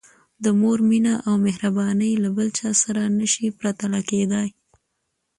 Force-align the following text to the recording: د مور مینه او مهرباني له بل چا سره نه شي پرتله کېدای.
د 0.43 0.45
مور 0.59 0.79
مینه 0.89 1.13
او 1.27 1.33
مهرباني 1.45 2.11
له 2.23 2.29
بل 2.37 2.47
چا 2.59 2.69
سره 2.83 3.01
نه 3.17 3.25
شي 3.33 3.45
پرتله 3.59 3.99
کېدای. 4.09 4.49